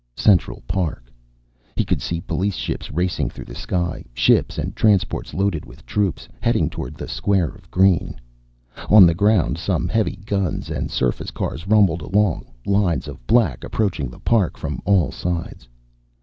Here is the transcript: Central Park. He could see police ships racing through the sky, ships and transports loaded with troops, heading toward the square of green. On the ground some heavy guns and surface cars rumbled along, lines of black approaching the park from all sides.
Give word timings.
Central 0.17 0.63
Park. 0.67 1.13
He 1.75 1.85
could 1.85 2.01
see 2.01 2.19
police 2.21 2.55
ships 2.55 2.89
racing 2.89 3.29
through 3.29 3.45
the 3.45 3.53
sky, 3.53 4.03
ships 4.15 4.57
and 4.57 4.75
transports 4.75 5.31
loaded 5.31 5.63
with 5.63 5.85
troops, 5.85 6.27
heading 6.39 6.71
toward 6.71 6.95
the 6.95 7.07
square 7.07 7.49
of 7.49 7.69
green. 7.69 8.19
On 8.89 9.05
the 9.05 9.13
ground 9.13 9.59
some 9.59 9.87
heavy 9.87 10.15
guns 10.25 10.71
and 10.71 10.89
surface 10.89 11.29
cars 11.29 11.67
rumbled 11.67 12.01
along, 12.01 12.51
lines 12.65 13.07
of 13.07 13.27
black 13.27 13.63
approaching 13.63 14.09
the 14.09 14.17
park 14.19 14.57
from 14.57 14.81
all 14.85 15.11
sides. 15.11 15.69